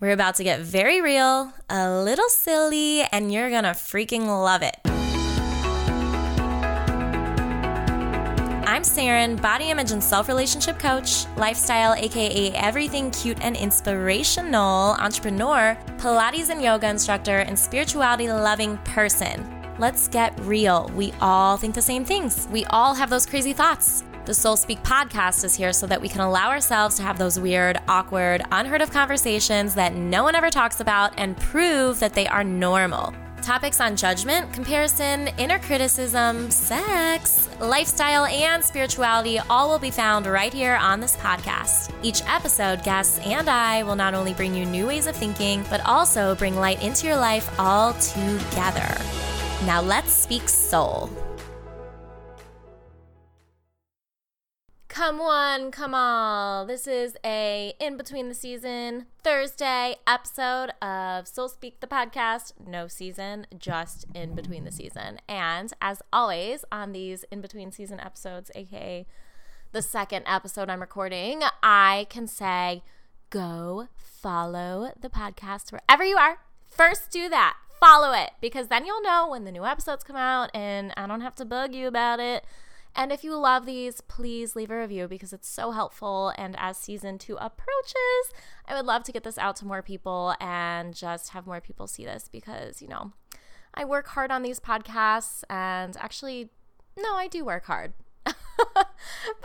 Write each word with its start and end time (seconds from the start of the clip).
We're 0.00 0.12
about 0.12 0.36
to 0.36 0.44
get 0.44 0.60
very 0.60 1.02
real, 1.02 1.52
a 1.68 1.90
little 2.02 2.28
silly, 2.30 3.02
and 3.12 3.30
you're 3.30 3.50
gonna 3.50 3.72
freaking 3.72 4.26
love 4.26 4.62
it. 4.62 4.74
I'm 8.66 8.80
Saren, 8.80 9.38
body 9.42 9.68
image 9.68 9.90
and 9.90 10.02
self 10.02 10.26
relationship 10.26 10.78
coach, 10.78 11.26
lifestyle, 11.36 11.92
aka 11.92 12.50
everything 12.52 13.10
cute 13.10 13.42
and 13.42 13.54
inspirational, 13.54 14.96
entrepreneur, 14.98 15.76
Pilates 15.98 16.48
and 16.48 16.62
yoga 16.62 16.88
instructor, 16.88 17.40
and 17.40 17.58
spirituality 17.58 18.32
loving 18.32 18.78
person. 18.78 19.46
Let's 19.78 20.08
get 20.08 20.32
real. 20.40 20.90
We 20.94 21.12
all 21.20 21.58
think 21.58 21.74
the 21.74 21.82
same 21.82 22.06
things. 22.06 22.48
We 22.50 22.64
all 22.66 22.94
have 22.94 23.10
those 23.10 23.26
crazy 23.26 23.52
thoughts. 23.52 24.02
The 24.30 24.34
Soul 24.34 24.56
Speak 24.56 24.80
podcast 24.84 25.42
is 25.42 25.56
here 25.56 25.72
so 25.72 25.88
that 25.88 26.00
we 26.00 26.08
can 26.08 26.20
allow 26.20 26.50
ourselves 26.50 26.94
to 26.94 27.02
have 27.02 27.18
those 27.18 27.40
weird, 27.40 27.78
awkward, 27.88 28.42
unheard 28.52 28.80
of 28.80 28.92
conversations 28.92 29.74
that 29.74 29.96
no 29.96 30.22
one 30.22 30.36
ever 30.36 30.50
talks 30.50 30.78
about 30.78 31.12
and 31.18 31.36
prove 31.36 31.98
that 31.98 32.14
they 32.14 32.28
are 32.28 32.44
normal. 32.44 33.12
Topics 33.42 33.80
on 33.80 33.96
judgment, 33.96 34.52
comparison, 34.52 35.30
inner 35.36 35.58
criticism, 35.58 36.48
sex, 36.48 37.48
lifestyle, 37.58 38.26
and 38.26 38.64
spirituality 38.64 39.40
all 39.50 39.68
will 39.68 39.80
be 39.80 39.90
found 39.90 40.26
right 40.26 40.54
here 40.54 40.76
on 40.76 41.00
this 41.00 41.16
podcast. 41.16 41.92
Each 42.04 42.22
episode, 42.28 42.84
guests 42.84 43.18
and 43.26 43.50
I 43.50 43.82
will 43.82 43.96
not 43.96 44.14
only 44.14 44.32
bring 44.32 44.54
you 44.54 44.64
new 44.64 44.86
ways 44.86 45.08
of 45.08 45.16
thinking, 45.16 45.64
but 45.68 45.84
also 45.84 46.36
bring 46.36 46.54
light 46.54 46.80
into 46.84 47.08
your 47.08 47.16
life 47.16 47.52
all 47.58 47.94
together. 47.94 48.96
Now 49.66 49.82
let's 49.82 50.12
speak 50.12 50.48
soul. 50.48 51.10
Come 55.00 55.22
on, 55.22 55.70
come 55.70 55.94
all. 55.94 56.66
This 56.66 56.86
is 56.86 57.16
a 57.24 57.72
in 57.80 57.96
between 57.96 58.28
the 58.28 58.34
season 58.34 59.06
Thursday 59.24 59.96
episode 60.06 60.72
of 60.82 61.26
Soul 61.26 61.48
Speak 61.48 61.80
the 61.80 61.86
podcast. 61.86 62.52
No 62.66 62.86
season, 62.86 63.46
just 63.58 64.04
in 64.14 64.34
between 64.34 64.64
the 64.64 64.70
season. 64.70 65.18
And 65.26 65.72
as 65.80 66.02
always 66.12 66.66
on 66.70 66.92
these 66.92 67.24
in 67.30 67.40
between 67.40 67.72
season 67.72 67.98
episodes, 67.98 68.50
aka 68.54 69.06
the 69.72 69.80
second 69.80 70.24
episode 70.26 70.68
I'm 70.68 70.82
recording, 70.82 71.44
I 71.62 72.06
can 72.10 72.26
say 72.26 72.82
go 73.30 73.88
follow 73.96 74.92
the 75.00 75.08
podcast 75.08 75.72
wherever 75.72 76.04
you 76.04 76.18
are. 76.18 76.40
First 76.68 77.10
do 77.10 77.30
that. 77.30 77.56
Follow 77.80 78.12
it 78.12 78.32
because 78.42 78.68
then 78.68 78.84
you'll 78.84 79.00
know 79.00 79.28
when 79.30 79.44
the 79.44 79.52
new 79.52 79.64
episodes 79.64 80.04
come 80.04 80.16
out 80.16 80.50
and 80.52 80.92
I 80.94 81.06
don't 81.06 81.22
have 81.22 81.36
to 81.36 81.46
bug 81.46 81.74
you 81.74 81.88
about 81.88 82.20
it 82.20 82.44
and 82.94 83.12
if 83.12 83.22
you 83.22 83.36
love 83.36 83.66
these, 83.66 84.00
please 84.00 84.56
leave 84.56 84.70
a 84.70 84.78
review 84.78 85.06
because 85.06 85.32
it's 85.32 85.48
so 85.48 85.70
helpful. 85.70 86.32
And 86.36 86.56
as 86.58 86.76
season 86.76 87.18
two 87.18 87.36
approaches, 87.36 88.32
I 88.66 88.74
would 88.74 88.86
love 88.86 89.04
to 89.04 89.12
get 89.12 89.22
this 89.24 89.38
out 89.38 89.56
to 89.56 89.66
more 89.66 89.82
people 89.82 90.34
and 90.40 90.94
just 90.94 91.30
have 91.30 91.46
more 91.46 91.60
people 91.60 91.86
see 91.86 92.04
this 92.04 92.28
because, 92.30 92.82
you 92.82 92.88
know, 92.88 93.12
I 93.74 93.84
work 93.84 94.08
hard 94.08 94.30
on 94.30 94.42
these 94.42 94.58
podcasts 94.58 95.44
and 95.48 95.96
actually, 95.98 96.50
no, 96.98 97.14
I 97.14 97.28
do 97.28 97.44
work 97.44 97.64
hard. 97.66 97.92
but 98.24 98.34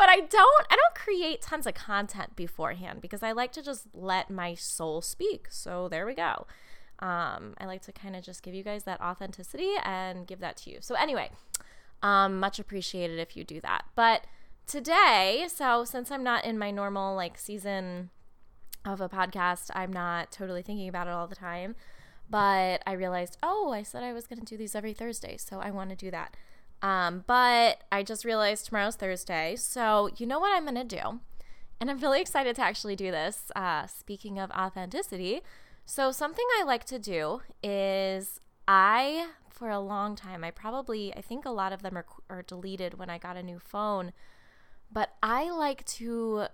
I 0.10 0.20
don't 0.20 0.66
I 0.70 0.76
don't 0.76 0.96
create 0.96 1.42
tons 1.42 1.66
of 1.66 1.74
content 1.76 2.36
beforehand 2.36 3.00
because 3.02 3.24
I 3.24 3.32
like 3.32 3.54
to 3.54 3.62
just 3.62 3.88
let 3.94 4.30
my 4.30 4.54
soul 4.56 5.02
speak. 5.02 5.48
So 5.50 5.88
there 5.88 6.06
we 6.06 6.14
go. 6.14 6.46
Um, 7.00 7.54
I 7.58 7.66
like 7.66 7.82
to 7.84 7.92
kind 7.92 8.16
of 8.16 8.24
just 8.24 8.44
give 8.44 8.54
you 8.54 8.64
guys 8.64 8.84
that 8.84 9.02
authenticity 9.02 9.72
and 9.84 10.28
give 10.28 10.40
that 10.40 10.58
to 10.58 10.72
you. 10.72 10.78
So 10.82 10.96
anyway, 10.96 11.30
um, 12.06 12.40
much 12.40 12.60
appreciated 12.60 13.18
if 13.18 13.36
you 13.36 13.44
do 13.44 13.60
that. 13.62 13.86
But 13.96 14.26
today, 14.68 15.48
so 15.52 15.84
since 15.84 16.12
I'm 16.12 16.24
not 16.24 16.46
in 16.46 16.60
my 16.60 16.70
normal 16.70 17.16
like 17.16 17.36
season 17.36 18.12
of 18.86 19.02
a 19.02 19.10
podcast, 19.10 19.72
I'm 19.74 19.92
not 19.92 20.32
totally 20.32 20.62
thinking 20.62 20.88
about 20.88 21.08
it 21.08 21.14
all 21.14 21.26
the 21.26 21.36
time. 21.36 21.76
But 22.30 22.84
I 22.86 22.92
realized, 22.94 23.38
oh, 23.42 23.72
I 23.72 23.82
said 23.82 24.04
I 24.04 24.14
was 24.14 24.28
going 24.28 24.40
to 24.40 24.46
do 24.46 24.56
these 24.56 24.76
every 24.76 24.94
Thursday, 24.94 25.36
so 25.38 25.60
I 25.60 25.72
want 25.72 25.90
to 25.90 25.96
do 25.96 26.12
that. 26.12 26.38
Um, 26.84 27.24
but 27.26 27.84
I 27.92 28.04
just 28.04 28.24
realized 28.24 28.68
tomorrow's 28.68 28.96
Thursday, 28.96 29.56
so 29.56 30.12
you 30.18 30.28
know 30.28 30.40
what 30.40 30.56
I'm 30.56 30.66
going 30.66 30.88
to 30.88 30.96
do? 30.96 31.22
And 31.82 31.90
I'm 31.90 32.00
really 32.00 32.22
excited 32.22 32.56
to 32.58 32.62
actually 32.62 32.96
do 32.96 33.10
this. 33.10 33.52
Uh, 33.56 33.88
speaking 33.88 34.38
of 34.38 34.52
authenticity, 34.52 35.42
so 35.86 36.12
something 36.12 36.46
I 36.60 36.64
like 36.64 36.86
to 36.86 37.00
do 37.00 37.42
is 37.64 38.42
I 38.68 39.30
for 39.50 39.70
a 39.70 39.80
long 39.80 40.16
time. 40.16 40.44
I 40.44 40.52
probably, 40.52 41.14
I 41.16 41.22
think 41.22 41.46
a 41.46 41.52
lot 41.52 41.72
of 41.72 41.82
them 41.82 41.98
are, 41.98 42.06
are 42.30 42.42
deleted 42.42 43.00
when 43.00 43.10
I 43.10 43.18
got 43.18 43.38
a 43.38 43.44
new 43.44 43.60
phone. 43.60 44.12
But 44.92 45.14
I 45.24 45.50
like 45.50 45.86
to 45.86 46.48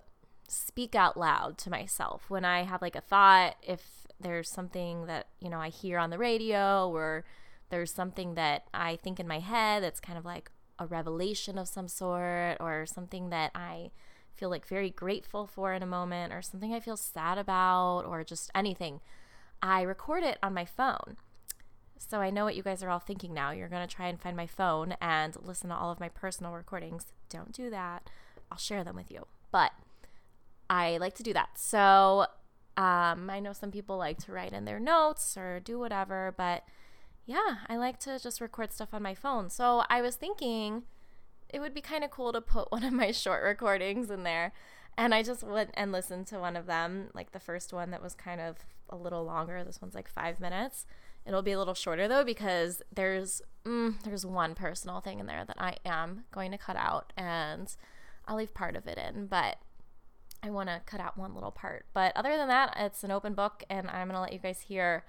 speak 0.47 0.95
out 0.95 1.17
loud 1.17 1.57
to 1.59 1.69
myself 1.69 2.29
when 2.29 2.45
I 2.45 2.63
have 2.63 2.81
like 2.81 2.95
a 2.95 3.01
thought, 3.01 3.55
if 3.63 3.81
there's 4.19 4.49
something 4.49 5.05
that, 5.07 5.27
you 5.39 5.49
know, 5.49 5.59
I 5.59 5.69
hear 5.69 5.97
on 5.97 6.09
the 6.09 6.17
radio 6.17 6.89
or 6.89 7.25
there's 7.69 7.91
something 7.91 8.35
that 8.35 8.65
I 8.73 8.97
think 8.97 9.19
in 9.19 9.27
my 9.27 9.39
head 9.39 9.81
that's 9.81 9.99
kind 9.99 10.17
of 10.17 10.25
like 10.25 10.51
a 10.77 10.85
revelation 10.85 11.57
of 11.57 11.67
some 11.67 11.87
sort 11.87 12.57
or 12.59 12.85
something 12.85 13.29
that 13.29 13.51
I 13.55 13.91
feel 14.35 14.49
like 14.49 14.67
very 14.67 14.89
grateful 14.89 15.47
for 15.47 15.73
in 15.73 15.83
a 15.83 15.87
moment 15.87 16.33
or 16.33 16.41
something 16.41 16.73
I 16.73 16.79
feel 16.79 16.97
sad 16.97 17.37
about 17.37 18.01
or 18.01 18.23
just 18.23 18.51
anything. 18.53 18.99
I 19.61 19.81
record 19.81 20.23
it 20.23 20.37
on 20.41 20.53
my 20.53 20.65
phone. 20.65 21.17
So 22.07 22.19
I 22.19 22.29
know 22.29 22.43
what 22.43 22.55
you 22.55 22.63
guys 22.63 22.83
are 22.83 22.89
all 22.89 22.99
thinking 22.99 23.33
now. 23.33 23.51
You're 23.51 23.69
going 23.69 23.87
to 23.87 23.95
try 23.95 24.07
and 24.07 24.19
find 24.19 24.35
my 24.35 24.47
phone 24.47 24.95
and 25.01 25.35
listen 25.41 25.69
to 25.69 25.75
all 25.75 25.91
of 25.91 25.99
my 25.99 26.09
personal 26.09 26.53
recordings. 26.53 27.13
Don't 27.29 27.53
do 27.53 27.69
that. 27.69 28.09
I'll 28.51 28.57
share 28.57 28.83
them 28.83 28.95
with 28.95 29.11
you. 29.11 29.27
But 29.51 29.71
I 30.69 30.97
like 30.97 31.13
to 31.15 31.23
do 31.23 31.33
that. 31.33 31.57
So 31.57 32.25
um, 32.75 33.29
I 33.29 33.39
know 33.39 33.53
some 33.53 33.71
people 33.71 33.97
like 33.97 34.17
to 34.25 34.31
write 34.31 34.53
in 34.53 34.65
their 34.65 34.79
notes 34.79 35.37
or 35.37 35.59
do 35.59 35.77
whatever, 35.77 36.33
but 36.35 36.63
yeah, 37.25 37.57
I 37.67 37.77
like 37.77 37.99
to 38.01 38.19
just 38.19 38.41
record 38.41 38.73
stuff 38.73 38.93
on 38.93 39.03
my 39.03 39.13
phone. 39.13 39.49
So 39.49 39.83
I 39.89 40.01
was 40.01 40.15
thinking 40.15 40.83
it 41.49 41.59
would 41.59 41.73
be 41.73 41.81
kind 41.81 42.03
of 42.03 42.11
cool 42.11 42.33
to 42.33 42.41
put 42.41 42.71
one 42.71 42.83
of 42.83 42.93
my 42.93 43.11
short 43.11 43.43
recordings 43.43 44.09
in 44.09 44.23
there. 44.23 44.53
And 44.97 45.13
I 45.13 45.23
just 45.23 45.43
went 45.43 45.69
and 45.75 45.91
listened 45.91 46.27
to 46.27 46.39
one 46.39 46.57
of 46.57 46.65
them, 46.65 47.09
like 47.13 47.31
the 47.31 47.39
first 47.39 47.71
one 47.71 47.91
that 47.91 48.03
was 48.03 48.13
kind 48.13 48.41
of 48.41 48.57
a 48.89 48.95
little 48.95 49.23
longer. 49.23 49.63
This 49.63 49.81
one's 49.81 49.95
like 49.95 50.09
five 50.09 50.39
minutes. 50.41 50.85
It'll 51.25 51.41
be 51.41 51.51
a 51.51 51.59
little 51.59 51.73
shorter 51.73 52.07
though 52.07 52.23
because 52.23 52.81
there's 52.93 53.41
mm, 53.65 54.01
there's 54.03 54.25
one 54.25 54.55
personal 54.55 55.01
thing 55.01 55.19
in 55.19 55.27
there 55.27 55.45
that 55.45 55.61
I 55.61 55.77
am 55.85 56.23
going 56.31 56.51
to 56.51 56.57
cut 56.57 56.75
out 56.75 57.13
and 57.15 57.73
I'll 58.27 58.37
leave 58.37 58.53
part 58.53 58.75
of 58.75 58.87
it 58.87 58.97
in, 58.97 59.27
but 59.27 59.57
I 60.43 60.49
want 60.49 60.69
to 60.69 60.81
cut 60.85 60.99
out 60.99 61.17
one 61.17 61.35
little 61.35 61.51
part. 61.51 61.85
But 61.93 62.15
other 62.15 62.35
than 62.37 62.47
that, 62.47 62.73
it's 62.77 63.03
an 63.03 63.11
open 63.11 63.33
book 63.33 63.63
and 63.69 63.89
I'm 63.89 64.07
going 64.07 64.15
to 64.15 64.21
let 64.21 64.33
you 64.33 64.39
guys 64.39 64.61
hear 64.61 65.05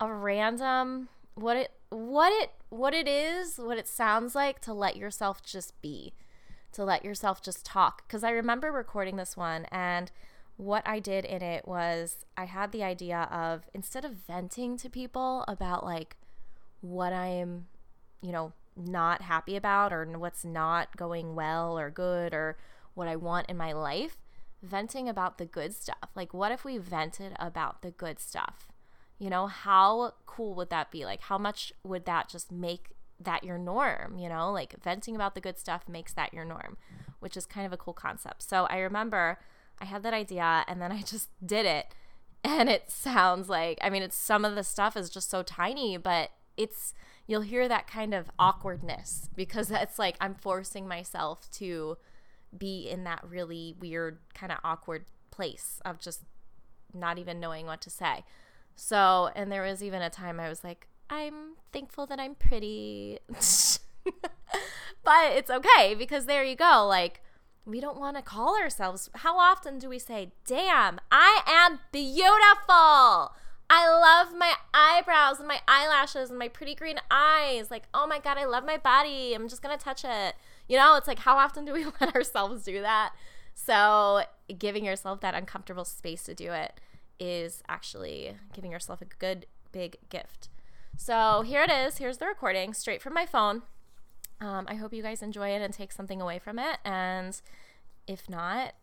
a 0.00 0.12
random 0.12 1.08
what 1.34 1.56
it 1.56 1.70
what 1.90 2.32
it 2.42 2.50
what 2.68 2.92
it 2.92 3.08
is, 3.08 3.58
what 3.58 3.78
it 3.78 3.88
sounds 3.88 4.34
like 4.34 4.60
to 4.60 4.74
let 4.74 4.96
yourself 4.96 5.42
just 5.42 5.80
be, 5.80 6.12
to 6.72 6.84
let 6.84 7.04
yourself 7.04 7.42
just 7.42 7.64
talk 7.64 8.06
cuz 8.08 8.22
I 8.22 8.30
remember 8.30 8.70
recording 8.70 9.16
this 9.16 9.36
one 9.36 9.64
and 9.66 10.10
what 10.58 10.86
I 10.86 10.98
did 10.98 11.24
in 11.24 11.40
it 11.40 11.66
was 11.66 12.26
I 12.36 12.44
had 12.44 12.72
the 12.72 12.82
idea 12.82 13.28
of 13.30 13.62
instead 13.72 14.04
of 14.04 14.12
venting 14.26 14.76
to 14.78 14.90
people 14.90 15.44
about 15.46 15.84
like 15.84 16.16
what 16.80 17.12
I'm, 17.12 17.68
you 18.20 18.32
know, 18.32 18.52
not 18.76 19.22
happy 19.22 19.54
about 19.54 19.92
or 19.92 20.04
what's 20.18 20.44
not 20.44 20.96
going 20.96 21.36
well 21.36 21.78
or 21.78 21.90
good 21.90 22.34
or 22.34 22.58
what 22.94 23.06
I 23.06 23.14
want 23.14 23.48
in 23.48 23.56
my 23.56 23.72
life, 23.72 24.18
venting 24.60 25.08
about 25.08 25.38
the 25.38 25.46
good 25.46 25.74
stuff. 25.74 26.10
Like, 26.16 26.34
what 26.34 26.50
if 26.50 26.64
we 26.64 26.76
vented 26.76 27.34
about 27.38 27.82
the 27.82 27.92
good 27.92 28.18
stuff? 28.18 28.66
You 29.20 29.30
know, 29.30 29.46
how 29.46 30.14
cool 30.26 30.54
would 30.54 30.70
that 30.70 30.90
be? 30.90 31.04
Like, 31.04 31.22
how 31.22 31.38
much 31.38 31.72
would 31.84 32.04
that 32.06 32.28
just 32.28 32.50
make 32.50 32.96
that 33.20 33.44
your 33.44 33.58
norm? 33.58 34.18
You 34.18 34.28
know, 34.28 34.50
like 34.50 34.74
venting 34.82 35.14
about 35.14 35.36
the 35.36 35.40
good 35.40 35.58
stuff 35.58 35.88
makes 35.88 36.12
that 36.14 36.34
your 36.34 36.44
norm, 36.44 36.76
which 37.20 37.36
is 37.36 37.46
kind 37.46 37.64
of 37.64 37.72
a 37.72 37.76
cool 37.76 37.94
concept. 37.94 38.42
So 38.42 38.66
I 38.66 38.78
remember 38.78 39.38
I 39.80 39.84
had 39.84 40.02
that 40.02 40.14
idea 40.14 40.64
and 40.66 40.80
then 40.80 40.92
I 40.92 41.02
just 41.02 41.28
did 41.44 41.66
it. 41.66 41.86
And 42.44 42.68
it 42.68 42.90
sounds 42.90 43.48
like, 43.48 43.78
I 43.82 43.90
mean, 43.90 44.02
it's 44.02 44.16
some 44.16 44.44
of 44.44 44.54
the 44.54 44.62
stuff 44.62 44.96
is 44.96 45.10
just 45.10 45.28
so 45.28 45.42
tiny, 45.42 45.96
but 45.96 46.30
it's, 46.56 46.94
you'll 47.26 47.42
hear 47.42 47.68
that 47.68 47.86
kind 47.86 48.14
of 48.14 48.30
awkwardness 48.38 49.28
because 49.34 49.70
it's 49.70 49.98
like 49.98 50.16
I'm 50.20 50.34
forcing 50.34 50.86
myself 50.86 51.50
to 51.52 51.96
be 52.56 52.88
in 52.88 53.04
that 53.04 53.22
really 53.28 53.74
weird, 53.78 54.18
kind 54.34 54.52
of 54.52 54.58
awkward 54.64 55.04
place 55.30 55.80
of 55.84 55.98
just 55.98 56.22
not 56.94 57.18
even 57.18 57.40
knowing 57.40 57.66
what 57.66 57.80
to 57.82 57.90
say. 57.90 58.24
So, 58.74 59.30
and 59.34 59.50
there 59.50 59.62
was 59.62 59.82
even 59.82 60.02
a 60.02 60.10
time 60.10 60.38
I 60.38 60.48
was 60.48 60.62
like, 60.62 60.86
I'm 61.10 61.54
thankful 61.72 62.06
that 62.06 62.20
I'm 62.20 62.34
pretty. 62.34 63.18
but 63.28 65.32
it's 65.32 65.50
okay 65.50 65.94
because 65.98 66.26
there 66.26 66.44
you 66.44 66.54
go. 66.54 66.86
Like, 66.86 67.22
we 67.68 67.80
don't 67.80 68.00
want 68.00 68.16
to 68.16 68.22
call 68.22 68.58
ourselves. 68.58 69.10
How 69.16 69.38
often 69.38 69.78
do 69.78 69.88
we 69.88 69.98
say, 69.98 70.32
damn, 70.46 71.00
I 71.12 71.42
am 71.46 71.80
beautiful? 71.92 73.34
I 73.70 73.86
love 73.86 74.34
my 74.36 74.54
eyebrows 74.72 75.38
and 75.38 75.46
my 75.46 75.60
eyelashes 75.68 76.30
and 76.30 76.38
my 76.38 76.48
pretty 76.48 76.74
green 76.74 76.98
eyes. 77.10 77.70
Like, 77.70 77.84
oh 77.92 78.06
my 78.06 78.18
God, 78.18 78.38
I 78.38 78.46
love 78.46 78.64
my 78.64 78.78
body. 78.78 79.34
I'm 79.34 79.48
just 79.48 79.62
going 79.62 79.76
to 79.76 79.82
touch 79.82 80.04
it. 80.04 80.34
You 80.68 80.78
know, 80.78 80.96
it's 80.96 81.06
like, 81.06 81.18
how 81.20 81.36
often 81.36 81.66
do 81.66 81.74
we 81.74 81.84
let 82.00 82.14
ourselves 82.14 82.64
do 82.64 82.80
that? 82.80 83.12
So, 83.54 84.22
giving 84.58 84.84
yourself 84.84 85.20
that 85.20 85.34
uncomfortable 85.34 85.84
space 85.84 86.22
to 86.24 86.34
do 86.34 86.52
it 86.52 86.80
is 87.20 87.62
actually 87.68 88.36
giving 88.52 88.70
yourself 88.70 89.02
a 89.02 89.04
good 89.04 89.46
big 89.72 89.96
gift. 90.08 90.48
So 90.96 91.42
here 91.42 91.62
it 91.62 91.70
is. 91.70 91.98
Here's 91.98 92.18
the 92.18 92.26
recording 92.26 92.74
straight 92.74 93.02
from 93.02 93.14
my 93.14 93.26
phone. 93.26 93.62
Um, 94.40 94.66
I 94.68 94.74
hope 94.74 94.92
you 94.92 95.02
guys 95.02 95.22
enjoy 95.22 95.50
it 95.50 95.62
and 95.62 95.74
take 95.74 95.92
something 95.92 96.20
away 96.20 96.38
from 96.38 96.58
it. 96.58 96.78
And 96.84 97.40
if 98.06 98.28
not, 98.28 98.74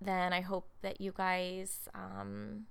then 0.00 0.32
I 0.32 0.40
hope 0.40 0.68
that 0.82 1.00
you 1.00 1.12
guys, 1.16 1.88
um, 1.94 2.66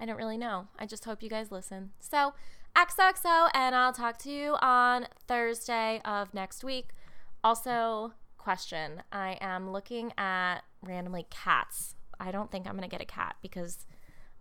I 0.00 0.06
don't 0.06 0.16
really 0.16 0.36
know. 0.36 0.68
I 0.78 0.86
just 0.86 1.04
hope 1.04 1.22
you 1.22 1.30
guys 1.30 1.50
listen. 1.50 1.90
So, 2.00 2.34
XOXO, 2.76 3.50
and 3.54 3.74
I'll 3.74 3.92
talk 3.92 4.18
to 4.18 4.30
you 4.30 4.56
on 4.60 5.06
Thursday 5.28 6.00
of 6.04 6.34
next 6.34 6.64
week. 6.64 6.90
Also, 7.42 8.14
question 8.36 9.02
I 9.12 9.38
am 9.40 9.70
looking 9.70 10.12
at 10.18 10.60
randomly 10.82 11.26
cats. 11.30 11.94
I 12.20 12.30
don't 12.30 12.50
think 12.50 12.66
I'm 12.66 12.72
going 12.72 12.88
to 12.88 12.94
get 12.94 13.00
a 13.00 13.06
cat 13.06 13.36
because 13.40 13.86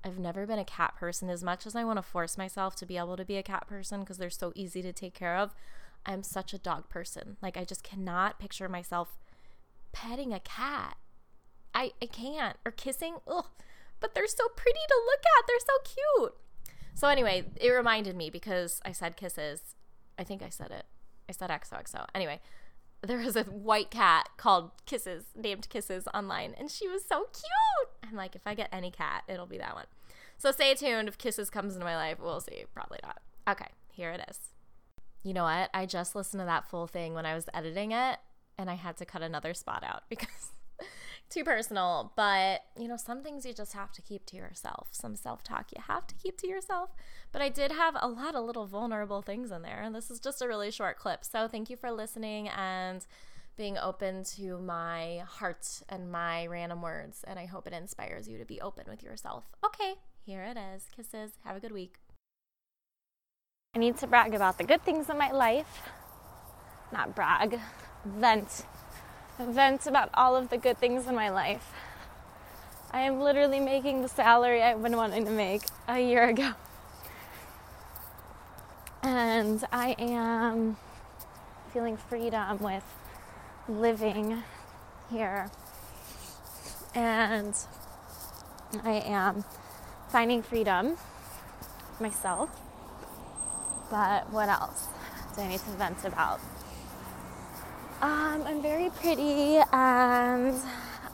I've 0.04 0.19
never 0.19 0.45
been 0.45 0.59
a 0.59 0.66
cat 0.66 0.95
person 0.98 1.30
as 1.30 1.44
much 1.44 1.66
as 1.66 1.75
I 1.75 1.83
want 1.83 1.98
to 1.98 2.04
force 2.04 2.38
myself 2.38 2.75
to 2.77 2.86
be 2.86 2.98
able 2.98 3.16
to 3.18 3.24
be 3.24 3.38
a 3.38 3.44
cat 3.44 3.68
person 3.68 4.01
because 4.01 4.18
they're 4.18 4.30
so 4.30 4.51
easy 4.56 4.81
to 4.81 4.92
take 4.92 5.13
care 5.13 5.38
of. 5.38 5.56
I'm 6.06 6.24
such 6.24 6.54
a 6.54 6.58
dog 6.58 6.90
person. 6.90 7.38
Like, 7.42 7.58
I 7.58 7.64
just 7.64 7.84
cannot 7.84 8.40
picture 8.40 8.68
myself 8.68 9.18
petting 9.92 10.34
a 10.34 10.40
cat. 10.40 10.98
I, 11.74 11.92
I 12.02 12.06
can't. 12.08 12.58
Or 12.66 12.72
kissing. 12.72 13.18
Ugh. 13.28 13.46
But 14.00 14.14
they're 14.14 14.28
so 14.28 14.48
pretty 14.56 14.80
to 14.88 15.02
look 15.06 15.24
at. 15.38 15.48
They're 15.48 15.60
so 15.60 15.96
cute. 16.22 16.34
So, 16.94 17.08
anyway, 17.08 17.46
it 17.56 17.70
reminded 17.70 18.16
me 18.16 18.30
because 18.30 18.82
I 18.86 18.92
said 18.92 19.18
kisses. 19.18 19.76
I 20.18 20.24
think 20.24 20.42
I 20.44 20.50
said 20.50 20.72
it. 20.72 20.86
I 21.28 21.32
said 21.32 21.50
XOXO. 21.50 22.06
Anyway, 22.14 22.40
there 23.02 23.20
was 23.20 23.36
a 23.36 23.44
white 23.44 23.92
cat 23.92 24.30
called 24.38 24.72
Kisses, 24.86 25.26
named 25.36 25.70
Kisses 25.70 26.08
online, 26.14 26.54
and 26.58 26.72
she 26.72 26.88
was 26.88 27.04
so 27.04 27.28
cute. 27.34 27.90
I'm 28.04 28.16
like, 28.16 28.36
if 28.36 28.46
I 28.46 28.54
get 28.54 28.70
any 28.72 28.92
cat, 28.92 29.24
it'll 29.28 29.46
be 29.46 29.58
that 29.58 29.76
one. 29.76 29.86
So 30.38 30.52
stay 30.52 30.74
tuned. 30.74 31.08
If 31.08 31.18
Kisses 31.18 31.50
comes 31.50 31.74
into 31.74 31.86
my 31.86 31.96
life, 31.96 32.18
we'll 32.20 32.40
see. 32.40 32.66
Probably 32.74 33.00
not. 33.04 33.22
Okay, 33.50 33.68
here 33.92 34.12
it 34.12 34.22
is. 34.30 34.53
You 35.24 35.34
know 35.34 35.44
what? 35.44 35.70
I 35.74 35.86
just 35.86 36.16
listened 36.16 36.42
to 36.42 36.46
that 36.46 36.70
full 36.70 36.88
thing 36.88 37.14
when 37.14 37.25
I 37.25 37.34
was 37.34 37.46
editing 37.54 37.92
it, 37.92 38.20
and 38.58 38.70
I 38.70 38.75
had 38.75 38.98
to 38.98 39.06
cut 39.06 39.22
another 39.22 39.54
spot 39.54 39.84
out 39.84 40.04
because 40.10 40.52
too 41.34 41.44
personal. 41.44 42.14
But, 42.16 42.62
you 42.78 42.88
know, 42.88 42.98
some 42.98 43.24
things 43.24 43.46
you 43.46 43.54
just 43.54 43.74
have 43.74 43.92
to 43.94 44.02
keep 44.02 44.25
to 44.28 44.36
yourself. 44.36 44.90
Some 44.92 45.16
self 45.16 45.44
talk 45.44 45.72
you 45.75 45.81
have 45.88 46.08
to 46.08 46.16
keep 46.16 46.38
to 46.40 46.48
yourself. 46.48 46.92
But 47.31 47.42
I 47.42 47.50
did 47.50 47.72
have 47.72 47.96
a 48.00 48.08
lot 48.08 48.36
of 48.36 48.46
little 48.46 48.68
vulnerable 48.68 49.22
things 49.22 49.52
in 49.52 49.64
there. 49.64 49.81
And 49.81 49.96
this 49.96 50.12
is 50.12 50.20
just 50.20 50.42
a 50.42 50.48
really 50.48 50.72
short 50.72 50.98
clip. 50.98 51.26
So 51.26 51.48
thank 51.48 51.69
you 51.69 51.78
for 51.78 51.92
listening 51.92 52.50
and 52.50 53.06
being 53.56 53.78
open 53.78 54.24
to 54.24 54.58
my 54.60 55.24
heart 55.28 55.81
and 55.90 56.12
my 56.12 56.46
random 56.48 56.81
words. 56.81 57.24
And 57.26 57.40
I 57.40 57.46
hope 57.46 57.68
it 57.68 57.74
inspires 57.74 58.28
you 58.28 58.38
to 58.38 58.46
be 58.46 58.62
open 58.62 58.86
with 58.88 59.04
yourself. 59.04 59.46
Okay, 59.66 59.96
here 60.26 60.44
it 60.44 60.58
is. 60.58 60.88
Kisses. 60.96 61.34
Have 61.44 61.56
a 61.56 61.60
good 61.60 61.72
week. 61.72 62.03
I 63.75 63.80
need 63.80 63.98
to 63.98 64.08
brag 64.08 64.34
about 64.36 64.58
the 64.58 64.64
good 64.64 64.84
things 64.84 65.10
in 65.10 65.18
my 65.18 65.31
life. 65.31 65.81
Not 66.92 67.16
brag, 67.16 67.60
vent 68.06 68.66
vent 69.40 69.88
about 69.88 70.10
all 70.14 70.36
of 70.36 70.50
the 70.50 70.58
good 70.58 70.78
things 70.78 71.08
in 71.08 71.16
my 71.16 71.30
life. 71.30 71.72
I 72.92 73.02
am 73.02 73.20
literally 73.20 73.60
making 73.60 74.02
the 74.02 74.08
salary 74.08 74.62
I've 74.62 74.81
been 74.81 74.96
wanting 74.96 75.25
to 75.25 75.31
make 75.31 75.64
a 75.88 76.00
year 76.00 76.30
ago. 76.30 76.52
And 79.02 79.64
I 79.72 79.96
am 79.98 80.78
feeling 81.74 81.98
freedom 81.98 82.60
with 82.60 82.86
living 83.68 84.44
here. 85.12 85.50
And 86.94 87.56
I 88.84 88.92
am 89.06 89.44
finding 90.10 90.44
freedom 90.44 90.96
myself. 92.00 92.62
But 93.89 94.30
what 94.31 94.50
else 94.50 94.88
do 95.35 95.41
I 95.41 95.47
need 95.47 95.59
to 95.59 95.69
vent 95.71 96.03
about? 96.06 96.39
Um, 98.01 98.44
I'm 98.45 98.62
very 98.62 98.89
pretty 98.89 99.59
and 99.71 100.56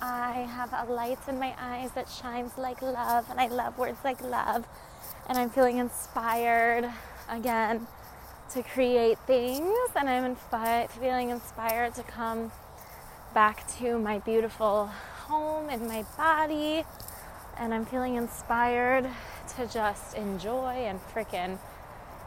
I 0.02 0.48
have 0.50 0.74
a 0.74 0.92
light 0.92 1.20
in 1.28 1.40
my 1.40 1.54
eyes 1.60 1.92
that 1.92 2.10
shines 2.10 2.58
like 2.58 2.82
love, 2.82 3.30
and 3.30 3.40
I 3.40 3.48
love 3.48 3.78
words 3.78 4.00
like 4.04 4.22
love. 4.22 4.66
And 5.28 5.38
I'm 5.38 5.50
feeling 5.50 5.78
inspired 5.78 6.90
again 7.30 7.86
to 8.52 8.64
create 8.64 9.20
things, 9.28 9.90
and 9.96 10.10
I'm 10.10 10.36
feeling 10.88 11.30
inspired 11.30 11.96
to 11.96 12.04
come 12.04 12.52
back 13.34 13.68
to 13.78 14.00
my 14.00 14.20
beautiful 14.20 14.88
home 15.28 15.70
in 15.70 15.88
my 15.88 16.04
body. 16.18 16.86
And 17.58 17.74
I'm 17.74 17.86
feeling 17.86 18.16
inspired 18.16 19.08
to 19.58 19.68
just 19.68 20.16
enjoy 20.16 20.86
and 20.88 21.00
freaking 21.14 21.60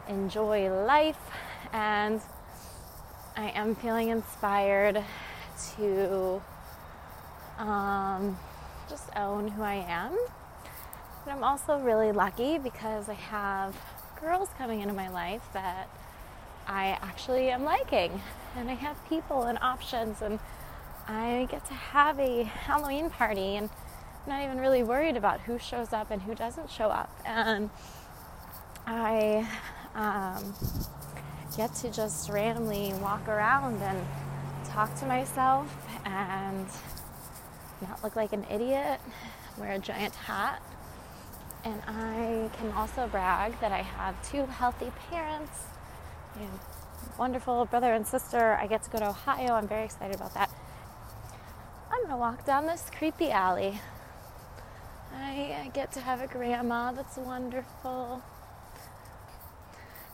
enjoy 0.07 0.69
life 0.69 1.19
and 1.71 2.21
I 3.35 3.49
am 3.49 3.75
feeling 3.75 4.09
inspired 4.09 5.03
to 5.75 6.41
um, 7.57 8.37
just 8.89 9.09
own 9.15 9.47
who 9.47 9.63
I 9.63 9.85
am. 9.87 10.11
But 11.25 11.31
I'm 11.31 11.43
also 11.43 11.79
really 11.79 12.11
lucky 12.11 12.57
because 12.57 13.09
I 13.09 13.13
have 13.13 13.75
girls 14.21 14.49
coming 14.57 14.81
into 14.81 14.93
my 14.93 15.09
life 15.09 15.41
that 15.53 15.89
I 16.67 16.97
actually 17.01 17.49
am 17.49 17.63
liking. 17.63 18.21
And 18.55 18.69
I 18.69 18.73
have 18.73 18.97
people 19.09 19.43
and 19.43 19.57
options, 19.61 20.21
and 20.21 20.39
I 21.07 21.47
get 21.49 21.65
to 21.67 21.73
have 21.73 22.19
a 22.19 22.43
Halloween 22.43 23.09
party, 23.09 23.55
and 23.55 23.69
I'm 24.25 24.29
not 24.29 24.43
even 24.43 24.59
really 24.59 24.83
worried 24.83 25.17
about 25.17 25.41
who 25.41 25.57
shows 25.57 25.91
up 25.91 26.11
and 26.11 26.21
who 26.21 26.35
doesn't 26.35 26.69
show 26.69 26.89
up. 26.89 27.09
And 27.25 27.71
I 28.85 29.47
um, 29.95 30.53
get 31.55 31.73
to 31.75 31.91
just 31.91 32.29
randomly 32.29 32.93
walk 33.01 33.27
around 33.27 33.81
and 33.81 34.05
talk 34.65 34.93
to 34.99 35.05
myself 35.05 35.75
and 36.05 36.67
not 37.81 38.03
look 38.03 38.15
like 38.15 38.33
an 38.33 38.45
idiot, 38.49 38.99
wear 39.57 39.73
a 39.73 39.79
giant 39.79 40.15
hat. 40.15 40.61
And 41.63 41.81
I 41.87 42.49
can 42.57 42.71
also 42.71 43.07
brag 43.07 43.59
that 43.61 43.71
I 43.71 43.81
have 43.81 44.15
two 44.29 44.45
healthy 44.45 44.91
parents, 45.09 45.63
a 46.35 47.19
wonderful 47.19 47.65
brother 47.65 47.93
and 47.93 48.05
sister. 48.05 48.57
I 48.59 48.67
get 48.67 48.83
to 48.83 48.89
go 48.89 48.99
to 48.99 49.09
Ohio. 49.09 49.53
I'm 49.53 49.67
very 49.67 49.85
excited 49.85 50.15
about 50.15 50.33
that. 50.33 50.49
I'm 51.91 51.99
going 51.99 52.09
to 52.09 52.17
walk 52.17 52.45
down 52.45 52.65
this 52.65 52.89
creepy 52.97 53.31
alley. 53.31 53.79
I 55.15 55.69
get 55.73 55.91
to 55.93 56.01
have 56.01 56.21
a 56.21 56.27
grandma 56.27 56.91
that's 56.91 57.17
wonderful. 57.17 58.21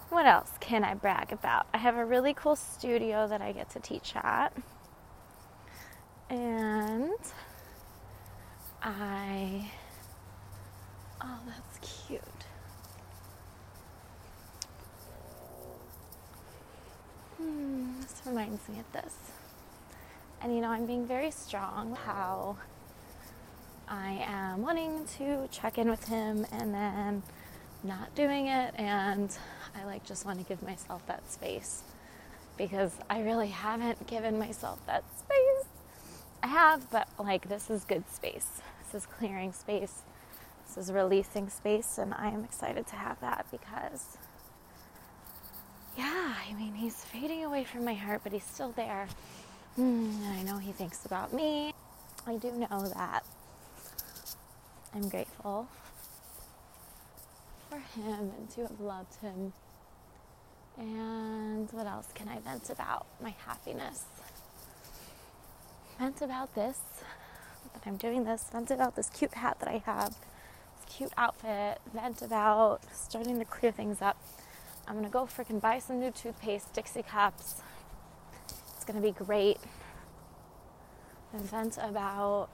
What 0.10 0.26
else 0.26 0.52
can 0.60 0.84
I 0.84 0.96
brag 0.96 1.32
about? 1.32 1.68
I 1.72 1.78
have 1.78 1.96
a 1.96 2.04
really 2.04 2.34
cool 2.34 2.56
studio 2.56 3.28
that 3.28 3.42
I 3.42 3.52
get 3.52 3.70
to 3.72 3.80
teach 3.80 4.16
at. 4.16 4.52
And 6.30 7.14
I. 8.82 9.70
Oh, 11.22 11.40
that's 11.46 12.08
cute. 12.08 12.22
Hmm, 17.38 18.02
this 18.02 18.22
reminds 18.26 18.68
me 18.68 18.80
of 18.80 18.92
this. 18.92 19.16
And 20.42 20.56
you 20.56 20.62
know, 20.62 20.70
I'm 20.70 20.88
being 20.88 21.06
very 21.06 21.30
strong 21.32 21.96
how 21.96 22.58
I 23.88 24.24
am 24.26 24.64
wanting 24.64 25.06
to 25.18 25.48
check 25.52 25.78
in 25.78 25.90
with 25.90 26.08
him 26.08 26.48
and 26.52 26.74
then 26.74 27.24
not 27.84 28.14
doing 28.16 28.48
it 28.48 28.74
and 28.78 29.36
I 29.76 29.86
like 29.86 30.06
just 30.06 30.26
want 30.26 30.40
to 30.40 30.46
give 30.46 30.62
myself 30.64 31.06
that 31.08 31.30
space 31.32 31.84
because 32.58 32.92
I 33.10 33.22
really 33.22 33.48
haven't 33.48 34.06
given 34.08 34.38
myself 34.38 34.86
that 34.86 35.04
space. 35.18 35.68
I 36.44 36.48
have, 36.48 36.90
but 36.92 37.08
like 37.18 37.48
this 37.48 37.70
is 37.70 37.86
good 37.86 38.04
space. 38.12 38.62
This 38.84 39.04
is 39.04 39.08
clearing 39.08 39.54
space. 39.54 40.02
This 40.68 40.78
is 40.78 40.92
releasing 40.92 41.50
space 41.50 41.98
and 41.98 42.14
I 42.14 42.30
am 42.30 42.44
excited 42.44 42.88
to 42.88 42.96
have 42.96 43.20
that 43.22 43.46
because 43.52 44.18
yeah, 45.98 46.34
I 46.50 46.54
mean, 46.54 46.74
he's 46.76 46.96
fading 46.96 47.44
away 47.44 47.66
from 47.66 47.84
my 47.84 47.94
heart, 47.94 48.22
but 48.24 48.32
he's 48.32 48.44
still 48.44 48.72
there. 48.72 49.08
Mm, 49.78 50.30
I 50.32 50.44
know 50.44 50.58
he 50.58 50.72
thinks 50.72 51.06
about 51.06 51.34
me. 51.34 51.74
I 52.26 52.38
do 52.38 52.52
know 52.52 52.88
that 52.96 53.24
I'm 54.94 55.10
grateful 55.10 55.68
for 57.70 57.78
him 57.78 58.32
and 58.38 58.50
to 58.52 58.62
have 58.62 58.80
loved 58.80 59.16
him. 59.22 59.54
And 60.78 61.72
what 61.72 61.86
else 61.86 62.08
can 62.16 62.28
I 62.28 62.40
vent 62.40 62.70
about? 62.70 63.06
My 63.22 63.36
happiness. 63.46 64.06
Vent 66.00 66.22
about 66.22 66.56
this, 66.56 66.80
that 67.74 67.84
I'm 67.86 67.98
doing 67.98 68.24
this. 68.24 68.46
Vent 68.52 68.72
about 68.72 68.96
this 68.96 69.10
cute 69.10 69.34
hat 69.34 69.58
that 69.60 69.68
I 69.68 69.84
have, 69.86 70.10
this 70.10 70.96
cute 70.96 71.12
outfit. 71.18 71.80
Vent 71.94 72.22
about 72.22 72.82
starting 72.94 73.38
to 73.40 73.46
clear 73.46 73.72
things 73.72 74.02
up. 74.02 74.18
I'm 74.88 74.96
gonna 74.96 75.10
go 75.10 75.26
freaking 75.26 75.62
buy 75.62 75.80
some 75.80 76.00
new 76.00 76.12
toothpaste, 76.12 76.74
Dixie 76.74 77.04
cups. 77.04 77.62
It's 78.76 78.86
gonna 78.86 79.02
be 79.02 79.12
great. 79.12 79.58
And 81.34 81.44
vent 81.44 81.78
about 81.78 82.50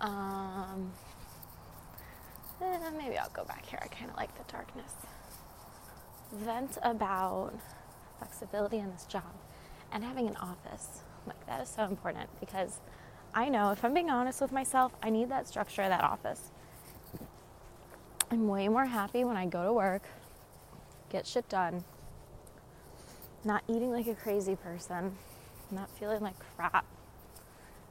um, 0.00 0.92
Eh, 2.62 2.90
maybe 2.96 3.16
I'll 3.16 3.30
go 3.30 3.44
back 3.44 3.66
here. 3.66 3.78
I 3.82 3.88
kind 3.88 4.10
of 4.10 4.16
like 4.16 4.34
the 4.36 4.52
darkness. 4.52 4.92
Vent 6.32 6.78
about 6.82 7.54
flexibility 8.18 8.78
in 8.78 8.90
this 8.90 9.06
job 9.06 9.32
and 9.92 10.04
having 10.04 10.28
an 10.28 10.36
office. 10.36 11.00
Like, 11.26 11.46
that 11.46 11.60
is 11.60 11.68
so 11.68 11.84
important 11.84 12.28
because 12.38 12.80
I 13.34 13.48
know 13.48 13.70
if 13.70 13.84
I'm 13.84 13.94
being 13.94 14.10
honest 14.10 14.40
with 14.40 14.52
myself, 14.52 14.92
I 15.02 15.10
need 15.10 15.28
that 15.30 15.48
structure 15.48 15.88
that 15.88 16.04
office. 16.04 16.50
I'm 18.30 18.46
way 18.46 18.68
more 18.68 18.86
happy 18.86 19.24
when 19.24 19.36
I 19.36 19.46
go 19.46 19.64
to 19.64 19.72
work, 19.72 20.02
get 21.08 21.26
shit 21.26 21.48
done, 21.48 21.84
not 23.44 23.64
eating 23.68 23.90
like 23.90 24.06
a 24.06 24.14
crazy 24.14 24.54
person, 24.54 25.16
not 25.70 25.90
feeling 25.90 26.20
like 26.20 26.36
crap. 26.56 26.84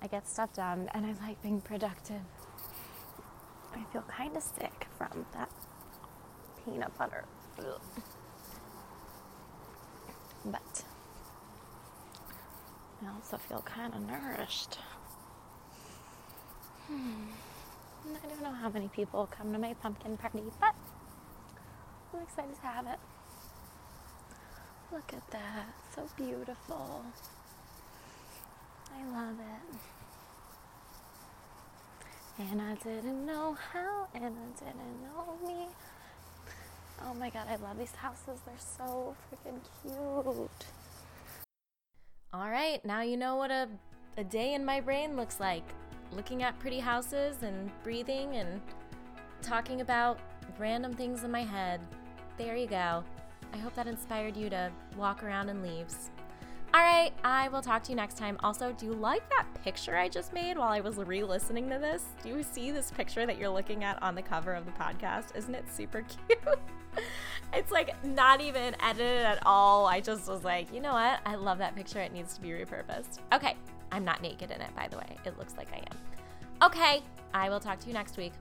I 0.02 0.08
get 0.08 0.28
stuff 0.28 0.54
done 0.54 0.90
and 0.94 1.06
I 1.06 1.14
like 1.26 1.42
being 1.42 1.60
productive. 1.60 2.22
I 3.74 3.84
feel 3.92 4.04
kind 4.04 4.36
of 4.36 4.44
sick 4.44 4.88
from 4.98 5.26
that 5.34 5.50
peanut 6.66 6.98
butter. 6.98 7.26
Ugh. 7.60 7.82
But 10.46 10.84
I 13.04 13.14
also 13.14 13.38
feel 13.38 13.62
kind 13.62 13.94
of 13.94 14.02
nourished. 14.02 14.78
Hmm. 16.88 17.28
I 18.24 18.28
don't 18.28 18.42
know 18.42 18.52
how 18.52 18.70
many 18.70 18.88
people 18.88 19.28
come 19.30 19.54
to 19.54 19.60
my 19.60 19.74
pumpkin 19.76 20.18
party, 20.18 20.42
but 20.60 20.74
I'm 22.14 22.22
excited 22.24 22.56
to 22.56 22.62
have 22.62 22.88
it. 22.88 23.00
Look 24.92 25.14
at 25.14 25.30
that. 25.32 25.68
So 25.96 26.08
beautiful. 26.18 27.04
I 28.96 29.06
love 29.06 29.36
it. 29.40 29.99
And 32.40 32.62
I 32.62 32.74
didn't 32.76 33.26
know 33.26 33.58
how, 33.74 34.08
and 34.16 34.24
I 34.24 34.30
didn't 34.58 35.02
know 35.04 35.38
me. 35.46 35.68
Oh 37.06 37.14
my 37.14 37.30
god, 37.30 37.48
I 37.50 37.58
love 37.58 37.78
these 37.78 37.92
houses. 37.92 38.40
They're 38.46 38.56
so 38.58 39.14
freaking 39.30 39.60
cute. 39.82 40.66
All 42.34 42.50
right, 42.50 42.84
now 42.86 43.02
you 43.02 43.18
know 43.18 43.36
what 43.36 43.52
a, 43.52 43.68
a 44.16 44.24
day 44.24 44.54
in 44.54 44.64
my 44.64 44.80
brain 44.80 45.18
looks 45.18 45.42
like. 45.42 45.64
Looking 46.14 46.42
at 46.42 46.58
pretty 46.60 46.80
houses 46.80 47.44
and 47.44 47.70
breathing 47.84 48.38
and 48.38 48.62
talking 49.42 49.82
about 49.82 50.20
random 50.58 50.94
things 50.94 51.26
in 51.26 51.32
my 51.32 51.44
head. 51.44 51.82
There 52.38 52.56
you 52.56 52.68
go. 52.68 53.04
I 53.54 53.58
hope 53.58 53.76
that 53.76 53.88
inspired 53.88 54.38
you 54.38 54.50
to 54.50 54.72
walk 54.98 55.24
around 55.24 55.50
in 55.50 55.62
leaves. 55.62 56.10
All 56.80 56.86
right, 56.86 57.12
I 57.26 57.50
will 57.50 57.62
talk 57.62 57.84
to 57.84 57.90
you 57.90 57.98
next 57.98 58.18
time. 58.18 58.38
Also, 58.42 58.72
do 58.72 58.86
you 58.86 58.94
like 58.94 59.30
that 59.32 59.46
picture 59.66 59.98
I 59.98 60.08
just 60.08 60.32
made 60.32 60.58
while 60.58 60.70
I 60.70 60.80
was 60.80 60.96
re 60.96 61.26
listening 61.26 61.70
to 61.72 61.78
this? 61.78 62.06
Do 62.24 62.30
you 62.30 62.42
see 62.42 62.72
this 62.72 62.90
picture 62.90 63.26
that 63.26 63.38
you're 63.38 63.50
looking 63.50 63.84
at 63.84 64.02
on 64.02 64.16
the 64.16 64.22
cover 64.22 64.54
of 64.54 64.66
the 64.66 64.72
podcast? 64.72 65.36
Isn't 65.36 65.54
it 65.54 65.66
super 65.70 66.04
cute? 66.28 66.40
it's 67.54 67.70
like 67.70 68.02
not 68.06 68.40
even 68.40 68.78
edited 68.82 69.26
at 69.26 69.40
all. 69.46 69.88
I 69.88 70.00
just 70.00 70.30
was 70.30 70.46
like, 70.46 70.74
you 70.74 70.80
know 70.80 70.94
what? 70.94 71.20
I 71.26 71.36
love 71.36 71.58
that 71.58 71.76
picture. 71.76 72.00
It 72.00 72.14
needs 72.14 72.36
to 72.36 72.42
be 72.42 72.52
repurposed. 72.52 73.20
Okay, 73.34 73.58
I'm 73.92 74.06
not 74.06 74.22
naked 74.22 74.50
in 74.50 74.62
it, 74.62 74.74
by 74.74 74.88
the 74.88 75.00
way. 75.00 75.18
It 75.26 75.38
looks 75.38 75.58
like 75.58 75.68
I 75.74 75.80
am. 75.80 75.98
Okay, 76.64 77.04
I 77.34 77.50
will 77.50 77.60
talk 77.60 77.80
to 77.80 77.88
you 77.88 77.94
next 77.94 78.16
week. 78.16 78.32